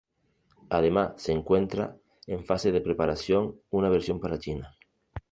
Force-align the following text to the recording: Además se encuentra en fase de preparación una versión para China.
Además 0.71 1.13
se 1.21 1.31
encuentra 1.31 1.95
en 2.25 2.43
fase 2.43 2.71
de 2.71 2.81
preparación 2.81 3.61
una 3.69 3.87
versión 3.87 4.19
para 4.19 4.39
China. 4.39 4.75